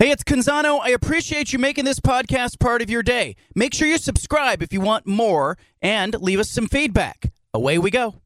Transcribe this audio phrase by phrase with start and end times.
[0.00, 0.80] Hey, it's Canzano.
[0.82, 3.36] I appreciate you making this podcast part of your day.
[3.54, 7.32] Make sure you subscribe if you want more and leave us some feedback.
[7.54, 8.16] Away we go.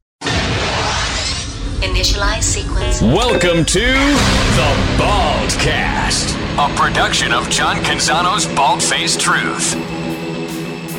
[1.83, 3.03] Initialize sequence.
[3.03, 9.75] Welcome to the Baldcast, a production of John Canzano's Bald Faced Truth.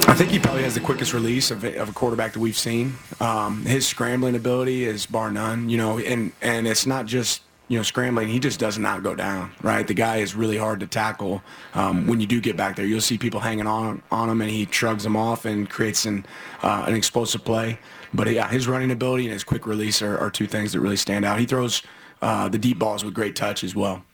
[0.09, 2.95] I think he probably has the quickest release of, of a quarterback that we've seen.
[3.19, 7.77] Um, his scrambling ability is bar none, you know, and, and it's not just you
[7.77, 9.87] know, scrambling, he just does not go down, right?
[9.87, 11.41] The guy is really hard to tackle.
[11.73, 14.51] Um, when you do get back there, you'll see people hanging on on him, and
[14.51, 16.27] he shrugs them off and creates an
[16.65, 17.79] uh, an explosive play.
[18.13, 20.97] But yeah, his running ability and his quick release are, are two things that really
[20.97, 21.39] stand out.
[21.39, 21.83] He throws
[22.21, 24.05] uh, the deep balls with great touch as well.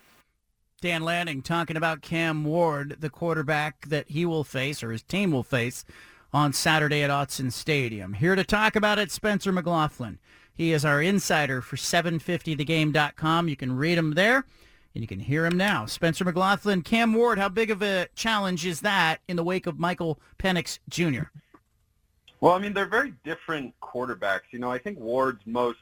[0.82, 5.32] Dan Lanning talking about Cam Ward, the quarterback that he will face or his team
[5.32, 5.86] will face
[6.30, 8.12] on Saturday at Autzen Stadium.
[8.12, 10.18] Here to talk about it, Spencer McLaughlin.
[10.56, 13.48] He is our insider for 750thegame.com.
[13.48, 14.46] You can read him there,
[14.94, 15.84] and you can hear him now.
[15.84, 19.78] Spencer McLaughlin, Cam Ward, how big of a challenge is that in the wake of
[19.78, 21.24] Michael Penix Jr.?
[22.40, 24.42] Well, I mean, they're very different quarterbacks.
[24.50, 25.78] You know, I think Ward's most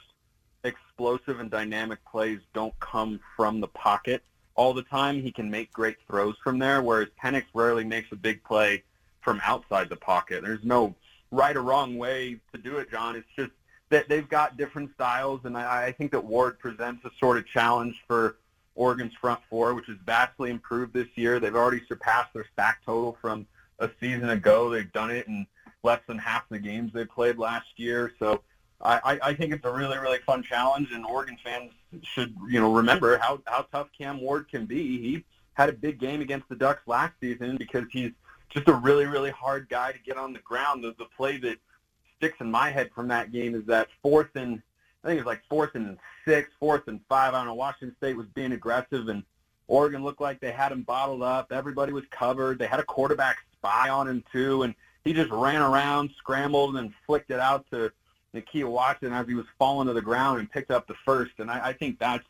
[0.64, 4.22] explosive and dynamic plays don't come from the pocket
[4.56, 5.22] all the time.
[5.22, 8.82] He can make great throws from there, whereas Penix rarely makes a big play
[9.20, 10.42] from outside the pocket.
[10.42, 10.94] There's no
[11.30, 13.16] right or wrong way to do it, John.
[13.16, 13.52] It's just
[13.94, 17.46] that they've got different styles, and I, I think that Ward presents a sort of
[17.46, 18.38] challenge for
[18.74, 21.38] Oregon's front four, which has vastly improved this year.
[21.38, 23.46] They've already surpassed their sack total from
[23.78, 24.68] a season ago.
[24.68, 25.46] They've done it in
[25.84, 28.12] less than half the games they played last year.
[28.18, 28.42] So
[28.80, 31.70] I, I think it's a really, really fun challenge, and Oregon fans
[32.02, 34.98] should, you know, remember how, how tough Cam Ward can be.
[34.98, 38.10] He had a big game against the Ducks last season because he's
[38.50, 40.82] just a really, really hard guy to get on the ground.
[40.82, 41.58] The, the play that
[42.24, 44.62] sticks in my head from that game is that fourth and
[45.02, 47.34] I think it was like fourth and six, fourth and five.
[47.34, 47.54] I don't know.
[47.54, 49.22] Washington State was being aggressive, and
[49.68, 51.52] Oregon looked like they had him bottled up.
[51.52, 52.58] Everybody was covered.
[52.58, 56.94] They had a quarterback spy on him too, and he just ran around, scrambled, and
[57.06, 57.92] flicked it out to
[58.34, 61.32] Nakia Watson as he was falling to the ground and picked up the first.
[61.38, 62.24] And I, I think that's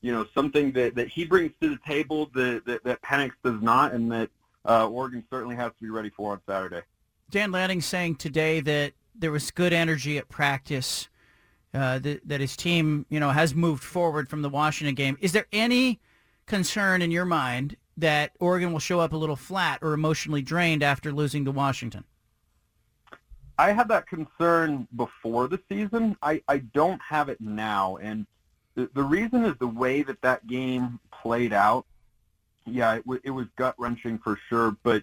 [0.00, 3.62] you know something that, that he brings to the table that, that, that Penix does
[3.62, 4.30] not, and that
[4.64, 6.82] uh, Oregon certainly has to be ready for on Saturday.
[7.30, 11.08] Dan Lanning saying today that there was good energy at practice.
[11.74, 15.18] Uh, that, that his team, you know, has moved forward from the Washington game.
[15.20, 16.00] Is there any
[16.46, 20.82] concern in your mind that Oregon will show up a little flat or emotionally drained
[20.82, 22.04] after losing to Washington?
[23.58, 26.16] I had that concern before the season.
[26.22, 28.26] I, I don't have it now, and
[28.74, 31.84] the, the reason is the way that that game played out.
[32.64, 35.02] Yeah, it, w- it was gut wrenching for sure, but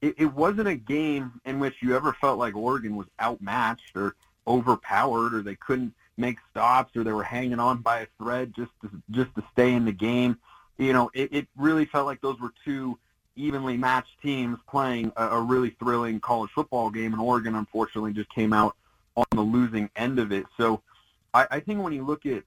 [0.00, 4.14] it, it wasn't a game in which you ever felt like Oregon was outmatched or
[4.46, 8.70] overpowered or they couldn't make stops or they were hanging on by a thread just
[8.82, 10.38] to, just to stay in the game.
[10.78, 12.98] You know, it, it really felt like those were two
[13.34, 18.30] evenly matched teams playing a, a really thrilling college football game, and Oregon unfortunately just
[18.30, 18.76] came out
[19.16, 20.46] on the losing end of it.
[20.56, 20.82] So
[21.32, 22.44] I, I think when you look at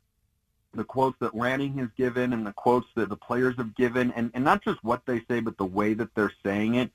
[0.74, 4.30] the quotes that Lanning has given and the quotes that the players have given, and,
[4.34, 6.92] and not just what they say, but the way that they're saying it,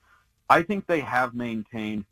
[0.48, 2.04] I think they have maintained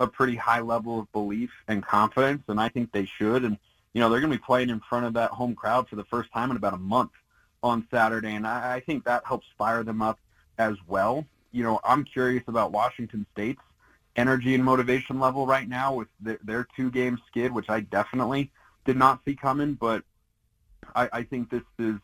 [0.00, 3.44] a pretty high level of belief and confidence, and I think they should.
[3.44, 3.58] And
[3.92, 6.04] you know, they're going to be playing in front of that home crowd for the
[6.04, 7.10] first time in about a month
[7.62, 10.18] on Saturday, and I, I think that helps fire them up
[10.58, 11.26] as well.
[11.52, 13.60] You know, I'm curious about Washington State's
[14.16, 18.50] energy and motivation level right now with the, their two-game skid, which I definitely
[18.84, 19.74] did not see coming.
[19.74, 20.02] But
[20.94, 21.96] I, I think this is,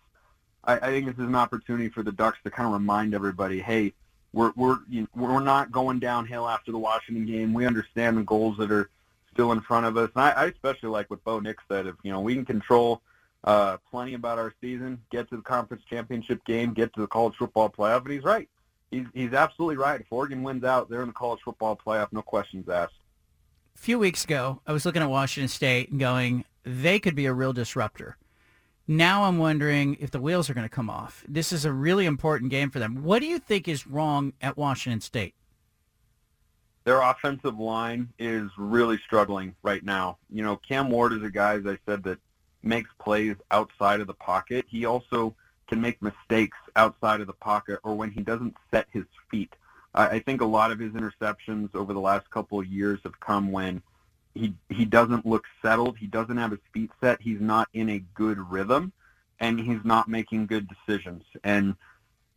[0.65, 3.61] I, I think this is an opportunity for the Ducks to kind of remind everybody,
[3.61, 3.95] hey,
[4.33, 7.53] we're we're you we're not going downhill after the Washington game.
[7.53, 8.91] We understand the goals that are
[9.33, 10.11] still in front of us.
[10.15, 11.87] And I, I especially like what Bo Nix said.
[11.87, 13.03] If you know we can control
[13.45, 17.35] uh, plenty about our season, get to the conference championship game, get to the college
[17.37, 18.49] football playoff, and he's right.
[18.91, 20.01] He's he's absolutely right.
[20.01, 22.95] If Oregon wins out, they're in the college football playoff, no questions asked.
[23.75, 27.27] A few weeks ago, I was looking at Washington State and going, they could be
[27.27, 28.17] a real disruptor.
[28.91, 31.23] Now I'm wondering if the wheels are going to come off.
[31.29, 33.05] This is a really important game for them.
[33.05, 35.35] What do you think is wrong at Washington State?
[36.85, 40.17] Their offensive line is really struggling right now.
[40.31, 42.19] You know, Cam Ward is a guy, as I said, that
[42.63, 44.65] makes plays outside of the pocket.
[44.67, 45.37] He also
[45.69, 49.53] can make mistakes outside of the pocket or when he doesn't set his feet.
[49.95, 53.53] I think a lot of his interceptions over the last couple of years have come
[53.53, 53.83] when
[54.39, 55.99] he he doesn't look settled.
[55.99, 57.21] He doesn't have his feet set.
[57.21, 58.93] He's not in a good rhythm,
[59.41, 61.25] and he's not making good decisions.
[61.45, 61.75] And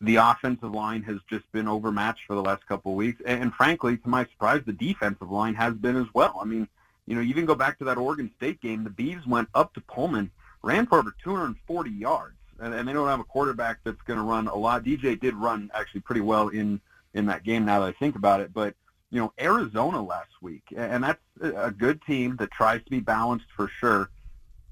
[0.02, 3.22] the offensive line has just been overmatched for the last couple of weeks.
[3.26, 6.40] And, and frankly, to my surprise, the defensive line has been as well.
[6.42, 6.68] I mean,
[7.06, 8.84] you know, you even go back to that Oregon State game.
[8.84, 10.32] The Beavs went up to Pullman,
[10.64, 12.36] ran for over 240 yards.
[12.60, 14.84] and, and they don't have a quarterback that's going to run a lot.
[14.84, 16.82] DJ did run actually pretty well in
[17.14, 17.66] in that game.
[17.66, 18.74] Now that I think about it, but
[19.12, 23.48] you know Arizona last week, and that's a good team that tries to be balanced
[23.56, 24.10] for sure.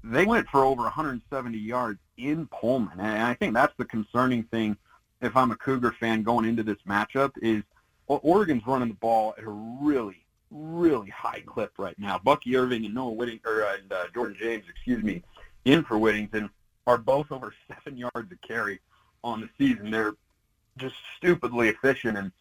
[0.02, 4.76] They went for over 170 yards in Pullman, and I think that's the concerning thing.
[5.20, 7.62] If I'm a Cougar fan going into this matchup, is
[8.06, 12.18] Oregon's running the ball at a really, really high clip right now.
[12.18, 15.22] Bucky Irving and Noah Whitting or uh, uh, Jordan James, excuse me,
[15.66, 16.48] in for Whittington
[16.86, 18.80] are both over seven yards a carry
[19.22, 19.90] on the season.
[19.90, 20.14] They're
[20.78, 22.32] just stupidly efficient, and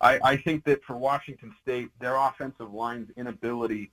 [0.00, 3.90] I, I think that for Washington State, their offensive line's inability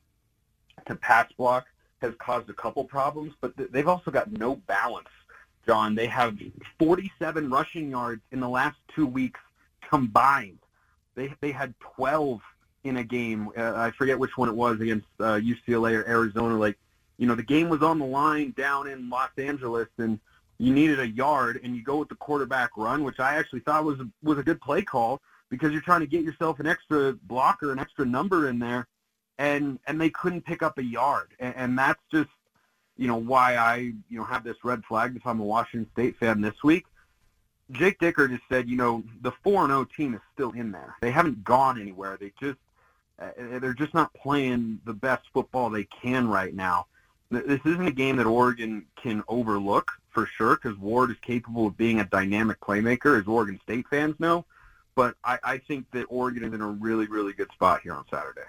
[0.88, 1.66] to pass block
[2.02, 5.08] has caused a couple problems, but they've also got no balance.
[5.66, 6.38] John, they have
[6.78, 9.40] 47 rushing yards in the last two weeks
[9.90, 10.60] combined.
[11.16, 12.42] They they had 12
[12.84, 13.50] in a game.
[13.58, 16.58] Uh, I forget which one it was against uh, UCLA or Arizona.
[16.58, 16.78] Like,
[17.18, 20.20] you know, the game was on the line down in Los Angeles, and
[20.58, 23.86] you needed a yard, and you go with the quarterback run, which I actually thought
[23.86, 27.72] was was a good play call because you're trying to get yourself an extra blocker,
[27.72, 28.88] an extra number in there,
[29.38, 32.30] and and they couldn't pick up a yard, and, and that's just
[32.98, 33.76] you know why I
[34.10, 36.86] you know have this red flag if I'm a Washington State fan this week.
[37.72, 40.96] Jake Dickert just said, you know, the four and zero team is still in there.
[41.02, 42.18] They haven't gone anywhere.
[42.20, 42.60] They just
[43.20, 43.30] uh,
[43.60, 46.88] they're just not playing the best football they can right now.
[47.32, 51.78] This isn't a game that Oregon can overlook for sure because Ward is capable of
[51.78, 54.46] being a dynamic playmaker, as Oregon State fans know.
[54.96, 58.06] But I, I think that Oregon is in a really, really good spot here on
[58.12, 58.42] Saturday.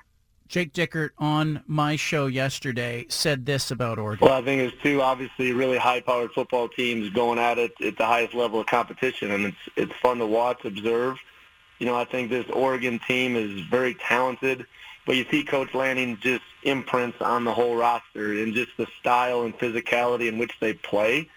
[0.46, 4.28] Jake Dickert on my show yesterday said this about Oregon.
[4.28, 8.04] Well, I think it's two obviously really high-powered football teams going at it at the
[8.04, 11.16] highest level of competition, and it's it's fun to watch, observe.
[11.78, 14.66] You know, I think this Oregon team is very talented,
[15.06, 19.42] but you see Coach Lanning just imprints on the whole roster and just the style
[19.42, 21.28] and physicality in which they play.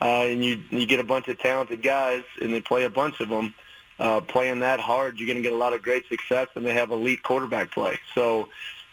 [0.00, 3.20] Uh, and you you get a bunch of talented guys, and they play a bunch
[3.20, 3.54] of them
[3.98, 6.74] uh, playing that hard, you're going to get a lot of great success, and they
[6.74, 7.98] have elite quarterback play.
[8.14, 8.48] So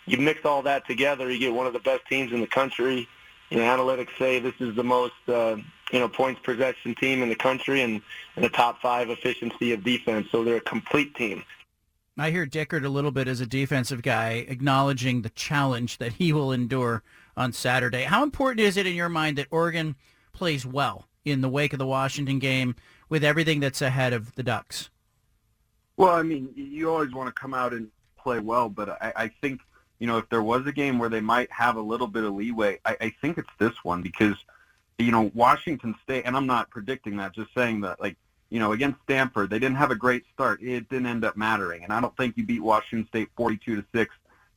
[0.06, 3.07] you mix all that together, you get one of the best teams in the country.
[3.50, 5.57] You know, analytics say this is the most uh,
[5.92, 8.01] you know points possession team in the country, and,
[8.36, 10.27] and the top five efficiency of defense.
[10.31, 11.44] So they're a complete team.
[12.18, 16.31] I hear Dickert a little bit as a defensive guy, acknowledging the challenge that he
[16.31, 17.01] will endure
[17.36, 18.03] on Saturday.
[18.03, 19.95] How important is it in your mind that Oregon
[20.31, 22.75] plays well in the wake of the Washington game
[23.09, 24.90] with everything that's ahead of the Ducks?
[25.97, 29.31] Well, I mean, you always want to come out and play well, but I, I
[29.41, 29.61] think
[29.99, 32.33] you know if there was a game where they might have a little bit of
[32.33, 34.35] leeway, I, I think it's this one because
[34.97, 38.17] you know Washington State, and I'm not predicting that, just saying that like
[38.49, 40.61] you know against Stanford, they didn't have a great start.
[40.61, 43.85] It didn't end up mattering, and I don't think you beat Washington State 42 to
[43.93, 44.15] six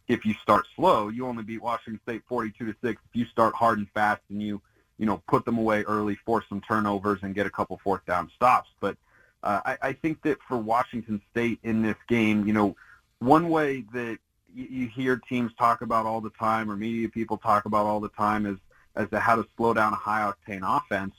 [0.08, 1.08] if you start slow.
[1.08, 4.42] You only beat Washington State 42 to six if you start hard and fast and
[4.42, 4.60] you
[4.98, 8.30] you know, put them away early, force some turnovers, and get a couple fourth down
[8.34, 8.70] stops.
[8.80, 8.96] But
[9.44, 12.74] uh, I, I think that for Washington State in this game, you know,
[13.18, 14.18] one way that
[14.52, 18.00] you, you hear teams talk about all the time, or media people talk about all
[18.00, 18.56] the time, is
[18.96, 21.14] as to how to slow down a high octane offense,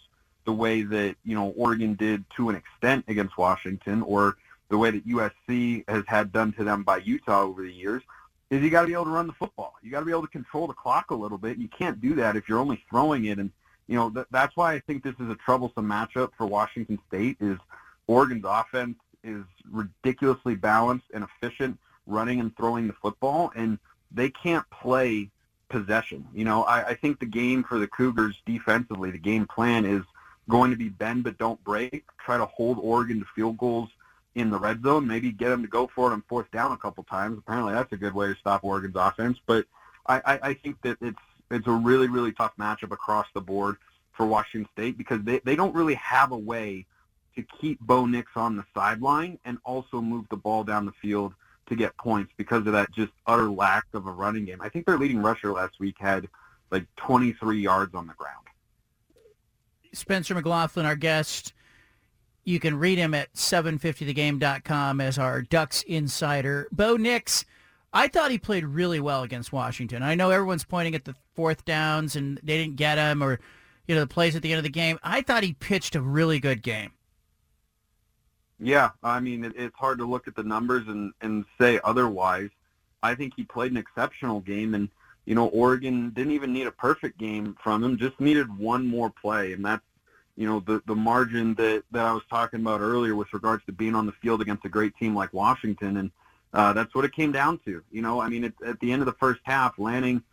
[0.45, 4.37] the way that you know Oregon did to an extent against Washington, or
[4.69, 8.01] the way that USC has had done to them by Utah over the years
[8.49, 9.73] is you got to be able to run the football.
[9.81, 11.57] You got to be able to control the clock a little bit.
[11.57, 13.51] You can't do that if you're only throwing it and
[13.87, 17.37] you know, th- that's why I think this is a troublesome matchup for Washington State
[17.39, 17.57] is
[18.07, 23.79] Oregon's offense is ridiculously balanced and efficient running and throwing the football, and
[24.11, 25.29] they can't play
[25.69, 26.27] possession.
[26.33, 30.03] You know, I, I think the game for the Cougars defensively, the game plan is
[30.47, 33.89] going to be bend but don't break, try to hold Oregon to field goals
[34.35, 36.77] in the red zone, maybe get them to go for it on fourth down a
[36.77, 37.37] couple times.
[37.39, 39.65] Apparently that's a good way to stop Oregon's offense, but
[40.07, 41.17] I, I, I think that it's
[41.51, 43.77] it's a really, really tough matchup across the board
[44.13, 46.85] for Washington State because they, they don't really have a way
[47.35, 51.33] to keep Bo Nix on the sideline and also move the ball down the field
[51.67, 54.61] to get points because of that just utter lack of a running game.
[54.61, 56.27] I think their leading rusher last week had
[56.71, 58.45] like 23 yards on the ground.
[59.93, 61.53] Spencer McLaughlin, our guest.
[62.43, 66.67] You can read him at 750thegame.com as our Ducks insider.
[66.71, 67.43] Bo Nix,
[67.91, 70.03] I thought he played really well against Washington.
[70.03, 73.39] I know everyone's pointing at the fourth downs and they didn't get him or,
[73.87, 74.99] you know, the plays at the end of the game.
[75.01, 76.91] I thought he pitched a really good game.
[78.59, 82.49] Yeah, I mean, it, it's hard to look at the numbers and, and say otherwise.
[83.03, 84.89] I think he played an exceptional game, and,
[85.25, 89.09] you know, Oregon didn't even need a perfect game from him, just needed one more
[89.09, 89.83] play, and that's,
[90.37, 93.71] you know, the, the margin that, that I was talking about earlier with regards to
[93.71, 95.97] being on the field against a great team like Washington.
[95.97, 96.11] And,
[96.53, 97.83] uh, that's what it came down to.
[97.91, 100.23] You know, I mean, it, at the end of the first half, Lanning,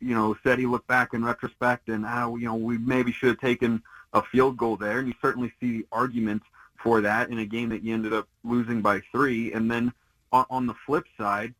[0.00, 3.28] you know, said he looked back in retrospect and how, you know, we maybe should
[3.30, 6.42] have taken a field goal there, and you certainly see the argument
[6.84, 9.52] for that in a game that you ended up losing by three.
[9.54, 9.92] And then
[10.30, 11.54] on, on the flip side,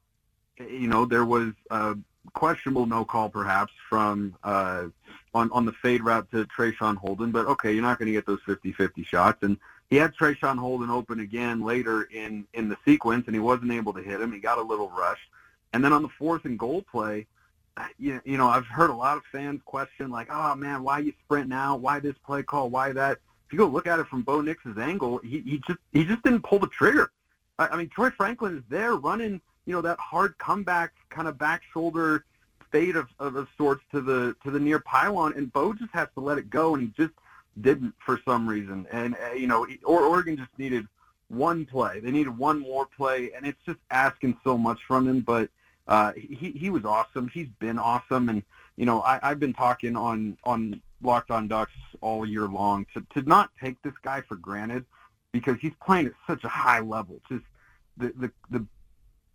[0.59, 1.97] you know, there was a
[2.35, 4.85] questionable no call perhaps from uh,
[5.33, 8.27] on on the fade route to Traeshon Holden, but okay, you're not going to get
[8.27, 9.43] those 50-50 shots.
[9.43, 9.57] And
[9.89, 13.95] he had Traeshon Holden open again later in in the sequence, and he wasn't able
[13.95, 14.31] to hit him.
[14.31, 15.29] He got a little rushed.
[15.73, 17.27] And then on the fourth and goal play,
[17.99, 21.15] you, you know, I've heard a lot of fans question like, "Oh man, why you
[21.25, 21.77] sprint now?
[21.77, 22.69] Why this play call?
[22.69, 23.19] Why that?"
[23.55, 26.43] You go look at it from Bo Nix's angle, he, he just he just didn't
[26.43, 27.13] pull the trigger.
[27.57, 31.39] I, I mean, Troy Franklin is there running, you know, that hard comeback kind of
[31.39, 32.25] back shoulder
[32.73, 36.09] fade of, of, of sorts to the to the near pylon, and Bo just has
[36.15, 37.15] to let it go, and he just
[37.61, 38.89] didn't for some reason.
[38.91, 40.89] And uh, you know, or Oregon just needed
[41.29, 42.01] one play.
[42.01, 45.21] They needed one more play, and it's just asking so much from him.
[45.21, 45.49] But
[45.87, 47.29] uh, he he was awesome.
[47.29, 48.43] He's been awesome, and
[48.75, 51.71] you know, I, I've been talking on on Locked On Ducks
[52.05, 54.85] all year long to to not take this guy for granted
[55.33, 57.21] because he's playing at such a high level.
[57.29, 57.45] Just
[57.97, 58.67] the the, the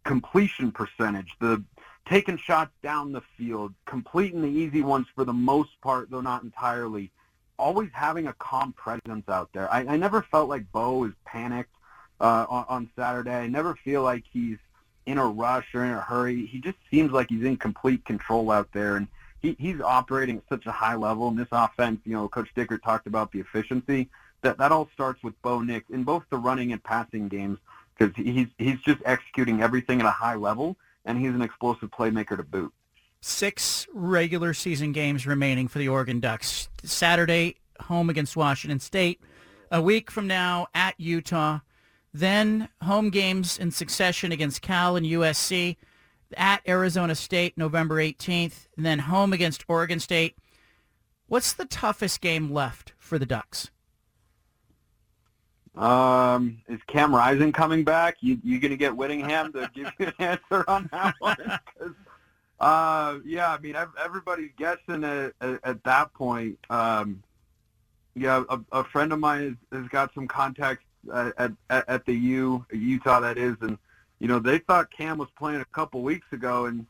[0.06, 1.64] completion percentage, the
[2.08, 6.44] taking shots down the field, completing the easy ones for the most part, though not
[6.44, 7.12] entirely.
[7.58, 9.72] Always having a calm presence out there.
[9.72, 11.74] I, I never felt like Bo is panicked
[12.22, 13.36] uh, on, on Saturday.
[13.36, 14.58] I never feel like he's
[15.06, 16.46] in a rush or in a hurry.
[16.46, 19.08] He just seems like he's in complete control out there, and
[19.42, 21.28] he, he's operating at such a high level.
[21.30, 24.10] In this offense, you know, Coach Dickert talked about the efficiency.
[24.42, 27.60] That that all starts with Bo Nix in both the running and passing games
[27.98, 32.38] because he's he's just executing everything at a high level, and he's an explosive playmaker
[32.38, 32.74] to boot.
[33.22, 36.70] Six regular season games remaining for the Oregon Ducks.
[36.84, 39.20] Saturday, home against Washington State.
[39.72, 41.60] A week from now, at Utah.
[42.14, 45.76] Then home games in succession against Cal and USC.
[46.38, 48.68] At Arizona State, November 18th.
[48.78, 50.38] And then home against Oregon State.
[51.28, 53.70] What's the toughest game left for the Ducks?
[55.76, 58.18] Um, is Cam Rising coming back?
[58.20, 61.60] You you gonna get Whittingham to give you an answer on that one?
[62.60, 66.58] uh, yeah, I mean everybody's guessing at, at, at that point.
[66.70, 67.24] Um,
[68.16, 70.84] yeah, a, a friend of mine has, has got some contacts
[71.14, 73.78] at, at at the U Utah that is, and
[74.20, 76.86] you know they thought Cam was playing a couple weeks ago, and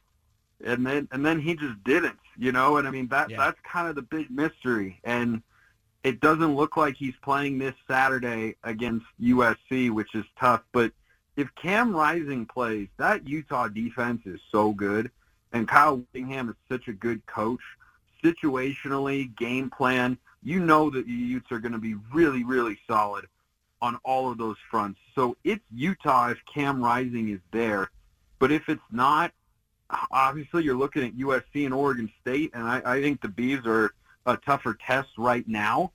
[0.64, 3.38] and then and then he just didn't, you know, and I mean that Yeah.
[3.38, 5.42] that's kind of the big mystery, and
[6.04, 10.62] it doesn't look like he's playing this Saturday against USC, which is tough.
[10.72, 10.92] But
[11.36, 15.12] if Cam Rising plays, that Utah defense is so good,
[15.54, 17.62] and Kyle Whittingham is such a good coach.
[18.24, 23.28] Situationally, game plan, you know that the Utes are going to be really, really solid
[23.82, 25.00] on all of those fronts.
[25.16, 27.90] So it's Utah if Cam Rising is there.
[28.40, 29.32] But if it's not,
[30.12, 33.94] obviously you're looking at USC and Oregon State, and I, I think the Bees are
[34.26, 35.92] a tougher test right now.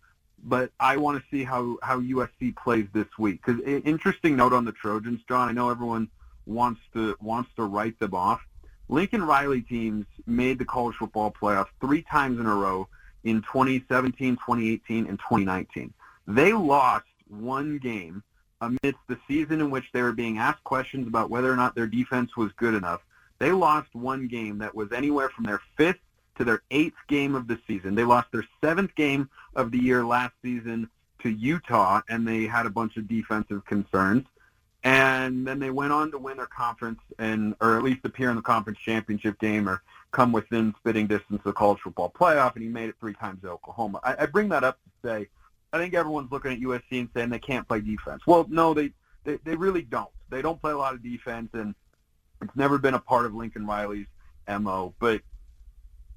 [0.47, 3.41] But I want to see how, how USC plays this week.
[3.45, 5.49] Because interesting note on the Trojans, John.
[5.49, 6.09] I know everyone
[6.45, 8.43] wants to wants to write them off.
[8.91, 12.87] Lincoln Riley teams made the college football playoffs three times in a row
[13.25, 15.95] in 2017, 2018, and 2019.
[16.27, 18.23] They lost one game
[18.61, 21.87] amidst the season in which they were being asked questions about whether or not their
[21.87, 23.03] defense was good enough.
[23.39, 25.99] They lost one game that was anywhere from their fifth
[26.37, 27.95] to their eighth game of the season.
[27.95, 30.89] They lost their seventh game of the year last season
[31.23, 34.27] to Utah, and they had a bunch of defensive concerns.
[34.83, 38.37] And then they went on to win their conference, and or at least appear in
[38.37, 42.55] the conference championship game, or come within spitting distance of the college football playoff.
[42.55, 44.01] And he made it three times at Oklahoma.
[44.05, 45.29] I, I bring that up to say,
[45.75, 48.23] I think everyone's looking at USC and saying they can't play defense.
[48.27, 48.93] Well, no, they
[49.25, 50.11] they, they really don't.
[50.31, 51.75] They don't play a lot of defense, and
[52.41, 54.07] it's never been a part of Lincoln Riley's
[54.49, 54.95] mo.
[55.01, 55.23] But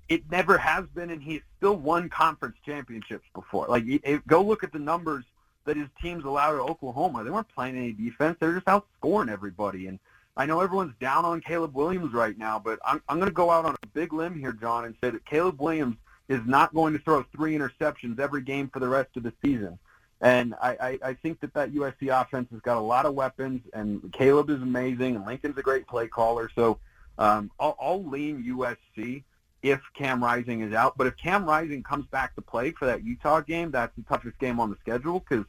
[0.10, 3.66] it never has been, and he's still won conference championships before.
[3.68, 3.86] Like,
[4.28, 5.26] go look at the numbers
[5.66, 7.24] that his teams allowed at Oklahoma.
[7.24, 8.38] They weren't playing any defense.
[8.40, 9.88] They're just outscoring everybody.
[9.88, 10.00] And
[10.38, 13.50] I know everyone's down on Caleb Williams right now, but I'm, I'm going to go
[13.50, 15.98] out on a big limb here, John, and say that Caleb Williams
[16.30, 19.80] is not going to throw three interceptions every game for the rest of the season.
[20.20, 23.62] And I, I, I think that that USC offense has got a lot of weapons,
[23.74, 26.50] and Caleb is amazing, and Lincoln's a great play caller.
[26.56, 26.80] So
[27.20, 29.24] um, I'll, I'll lean USC
[29.62, 30.98] if Cam Rising is out.
[30.98, 34.40] But if Cam Rising comes back to play for that Utah game, that's the toughest
[34.40, 35.46] game on the schedule because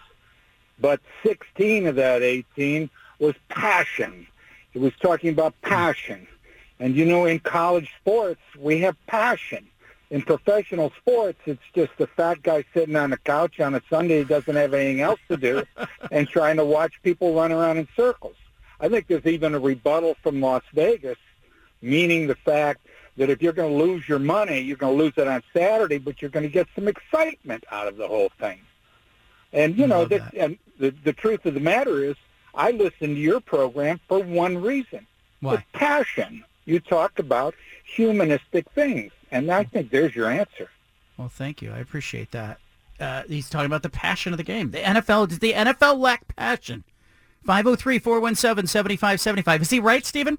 [0.80, 4.26] but 16 of that 18 was passion.
[4.74, 6.26] It was talking about passion.
[6.80, 9.68] And you know, in college sports, we have passion
[10.10, 14.18] in professional sports, it's just the fat guy sitting on the couch on a Sunday
[14.18, 15.64] who doesn't have anything else to do
[16.10, 18.34] and trying to watch people run around in circles.
[18.80, 21.18] I think there's even a rebuttal from Las Vegas,
[21.80, 22.86] meaning the fact
[23.18, 25.98] that if you're going to lose your money, you're going to lose it on Saturday,
[25.98, 28.60] but you're going to get some excitement out of the whole thing.
[29.52, 32.14] And you know, this, and the the truth of the matter is,
[32.54, 35.06] I listen to your program for one reason:
[35.40, 35.54] Why?
[35.54, 36.44] It's passion.
[36.64, 37.54] You talk about
[37.84, 39.12] humanistic things.
[39.30, 40.68] And I think there's your answer.
[41.16, 41.72] Well, thank you.
[41.72, 42.58] I appreciate that.
[42.98, 44.72] Uh, he's talking about the passion of the game.
[44.72, 46.84] The NFL, does the NFL lack passion?
[47.46, 49.62] 503-417-7575.
[49.62, 50.36] Is he right, Stephen?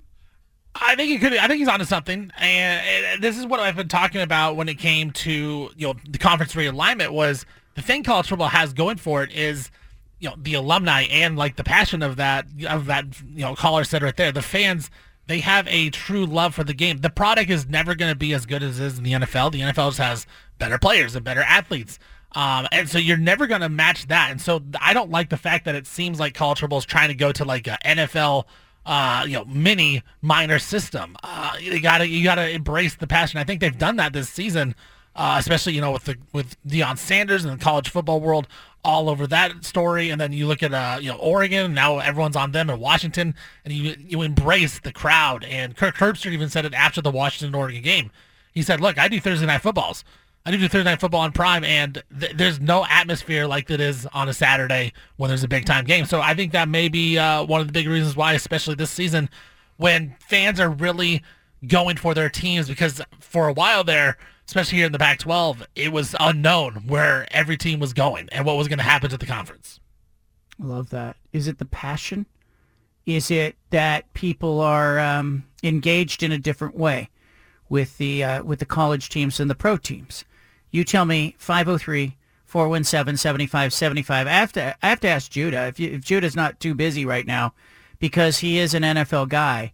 [0.75, 1.35] I think he could.
[1.35, 4.79] I think he's onto something, and this is what I've been talking about when it
[4.79, 7.09] came to you know the conference realignment.
[7.09, 9.69] Was the thing college football has going for it is
[10.21, 13.83] you know the alumni and like the passion of that of that you know caller
[13.83, 14.31] said right there.
[14.31, 14.89] The fans
[15.27, 16.97] they have a true love for the game.
[16.97, 19.51] The product is never going to be as good as it is in the NFL.
[19.51, 20.27] The NFL just has
[20.59, 21.99] better players and better athletes.
[22.33, 24.31] Um, and so you're never going to match that.
[24.31, 27.09] And so I don't like the fact that it seems like college football is trying
[27.09, 28.45] to go to like a NFL,
[28.85, 31.15] uh, you know, mini minor system.
[31.23, 33.39] Uh, you gotta, you gotta embrace the passion.
[33.39, 34.75] I think they've done that this season,
[35.15, 38.47] uh, especially, you know, with the, with Deion Sanders and the college football world
[38.83, 40.09] all over that story.
[40.09, 41.73] And then you look at uh, you know Oregon.
[41.73, 45.43] Now everyone's on them in Washington, and you you embrace the crowd.
[45.43, 48.11] And Kirk Herbstreit even said it after the Washington Oregon game.
[48.53, 50.03] He said, "Look, I do Thursday night footballs.
[50.45, 54.07] I do Thursday night football on Prime, and th- there's no atmosphere like that is
[54.07, 56.05] on a Saturday when there's a big time game.
[56.05, 58.89] So I think that may be uh, one of the big reasons why, especially this
[58.89, 59.29] season,
[59.77, 61.21] when fans are really
[61.67, 64.17] going for their teams, because for a while there."
[64.51, 68.57] Especially here in the Pac-12, it was unknown where every team was going and what
[68.57, 69.79] was going to happen to the conference.
[70.61, 71.15] I love that.
[71.31, 72.25] Is it the passion?
[73.05, 77.09] Is it that people are um, engaged in a different way
[77.69, 80.25] with the uh, with the college teams and the pro teams?
[80.69, 84.27] You tell me 503 417 7575.
[84.27, 87.05] I have to I have to ask Judah if, you, if Judah's not too busy
[87.05, 87.53] right now
[87.99, 89.71] because he is an NFL guy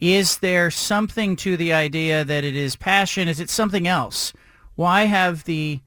[0.00, 3.28] is there something to the idea that it is passion?
[3.28, 4.32] Is it something else?
[4.74, 5.80] Why have the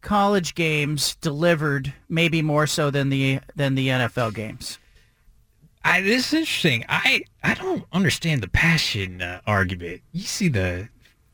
[0.00, 4.78] college games delivered maybe more so than the than the NFL games?
[5.84, 6.84] I, this is interesting.
[6.88, 10.02] I I don't understand the passion uh, argument.
[10.12, 10.88] You see the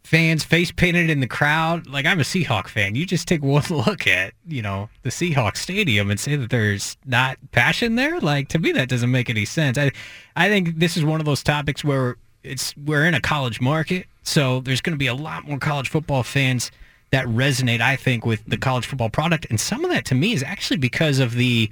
[0.09, 1.87] fans face painted in the crowd.
[1.87, 2.95] Like I'm a Seahawk fan.
[2.95, 6.97] You just take one look at you know the Seahawk stadium and say that there's
[7.05, 8.19] not passion there.
[8.19, 9.77] Like to me, that doesn't make any sense.
[9.77, 9.93] I
[10.35, 14.07] I think this is one of those topics where it's we're in a college market,
[14.23, 16.71] so there's going to be a lot more college football fans
[17.11, 17.83] that resonate.
[17.83, 20.79] I think with the college football product, and some of that to me is actually
[20.79, 21.69] because of the,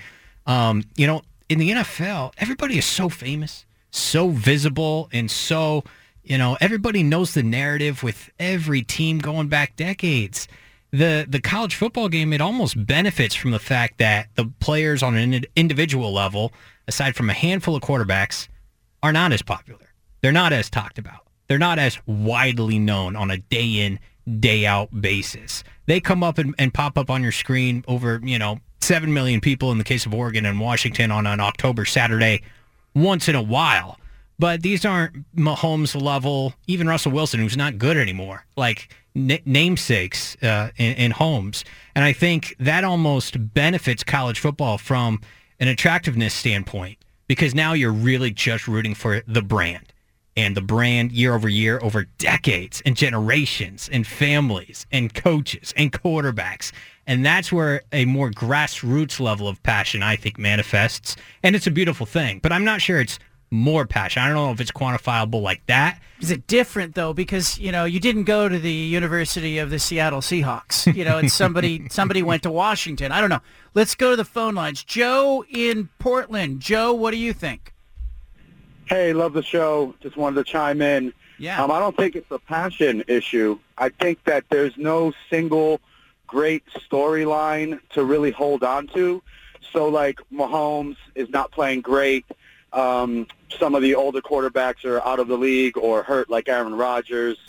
[0.46, 5.84] um, you know, in the NFL, everybody is so famous, so visible, and so
[6.26, 10.48] you know, everybody knows the narrative with every team going back decades.
[10.90, 15.16] The the college football game it almost benefits from the fact that the players on
[15.16, 16.52] an individual level,
[16.88, 18.48] aside from a handful of quarterbacks,
[19.04, 19.86] are not as popular.
[20.20, 21.20] They're not as talked about.
[21.46, 24.00] They're not as widely known on a day in,
[24.40, 25.62] day out basis.
[25.86, 29.40] They come up and, and pop up on your screen over, you know, 7 million
[29.40, 32.42] people in the case of Oregon and Washington on an October Saturday
[32.94, 33.96] once in a while
[34.38, 40.36] but these aren't Mahomes level, even Russell Wilson, who's not good anymore, like n- namesakes
[40.42, 41.12] uh, in, in.
[41.94, 45.20] And I think that almost benefits college football from
[45.58, 49.92] an attractiveness standpoint because now you're really just rooting for the brand
[50.36, 55.92] and the brand year over year over decades and generations and families and coaches and
[55.92, 56.72] quarterbacks.
[57.06, 61.16] And that's where a more grassroots level of passion, I think, manifests.
[61.42, 62.40] And it's a beautiful thing.
[62.42, 63.18] But I'm not sure it's
[63.50, 64.22] more passion.
[64.22, 66.00] I don't know if it's quantifiable like that.
[66.20, 67.12] Is it different though?
[67.12, 70.92] Because you know you didn't go to the University of the Seattle Seahawks.
[70.94, 73.12] You know, and somebody somebody went to Washington.
[73.12, 73.42] I don't know.
[73.74, 74.82] Let's go to the phone lines.
[74.82, 76.60] Joe in Portland.
[76.60, 77.72] Joe, what do you think?
[78.86, 79.94] Hey, love the show.
[80.00, 81.12] Just wanted to chime in.
[81.38, 81.62] Yeah.
[81.62, 83.58] Um, I don't think it's a passion issue.
[83.76, 85.80] I think that there's no single
[86.26, 89.22] great storyline to really hold on to.
[89.72, 92.24] So, like, Mahomes is not playing great.
[92.72, 93.26] Um,
[93.58, 97.38] some of the older quarterbacks are out of the league or hurt, like Aaron Rodgers.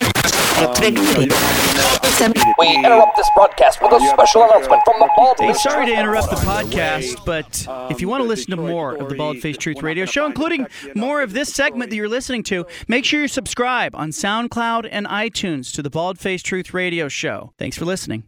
[0.58, 4.82] Um, you know, you don't have enough We interrupt this broadcast with a special announcement
[4.84, 8.22] from the Bald Hey, Face sorry to interrupt the podcast, but Um, if you want
[8.22, 11.54] to listen to more of the Bald Faced Truth Radio show, including more of this
[11.54, 15.90] segment that you're listening to, make sure you subscribe on SoundCloud and iTunes to the
[15.90, 17.52] Bald Faced Truth Radio show.
[17.56, 18.24] Thanks for listening.